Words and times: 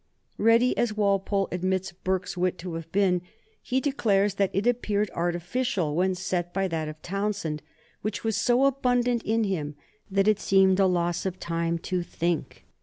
Ready 0.39 0.75
as 0.79 0.97
Walpole 0.97 1.47
admits 1.51 1.91
Burke's 1.91 2.35
wit 2.35 2.57
to 2.57 2.73
have 2.73 2.91
been, 2.91 3.21
he 3.61 3.79
declares 3.79 4.33
that 4.33 4.49
it 4.51 4.65
appeared 4.65 5.11
artificial 5.13 5.95
when 5.95 6.15
set 6.15 6.51
by 6.55 6.67
that 6.69 6.87
of 6.89 6.99
Townshend, 7.03 7.61
which 8.01 8.23
was 8.23 8.35
so 8.35 8.65
abundant 8.65 9.21
in 9.21 9.43
him 9.43 9.75
that 10.09 10.27
it 10.27 10.39
seemed 10.39 10.79
a 10.79 10.87
loss 10.87 11.27
of 11.27 11.39
time 11.39 11.77
to 11.77 12.01
think. 12.01 12.65